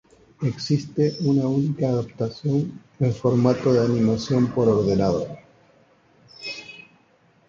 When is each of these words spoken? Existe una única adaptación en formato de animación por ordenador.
Existe 0.41 1.15
una 1.25 1.45
única 1.47 1.87
adaptación 1.89 2.81
en 2.99 3.13
formato 3.13 3.71
de 3.71 3.81
animación 3.85 4.47
por 4.51 4.67
ordenador. 4.67 5.27